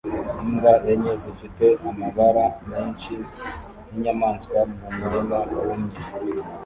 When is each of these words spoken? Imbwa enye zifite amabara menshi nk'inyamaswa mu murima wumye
Imbwa 0.45 0.73
enye 0.91 1.13
zifite 1.23 1.65
amabara 1.89 2.45
menshi 2.71 3.13
nk'inyamaswa 3.87 4.59
mu 4.77 4.87
murima 4.97 5.37
wumye 5.65 5.97